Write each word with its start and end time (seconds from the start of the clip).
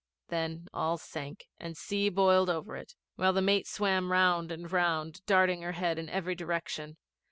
Then 0.29 0.67
all 0.73 0.97
sank, 0.97 1.47
and 1.59 1.77
sea 1.77 2.09
boiled 2.09 2.49
over 2.49 2.75
it, 2.75 2.95
while 3.17 3.33
the 3.33 3.39
mate 3.43 3.67
swam 3.67 4.11
round 4.11 4.51
and 4.51 4.71
round, 4.71 5.23
darting 5.27 5.61
her 5.61 5.73
head 5.73 5.99
in 5.99 6.09
every 6.09 6.33
direction. 6.33 6.97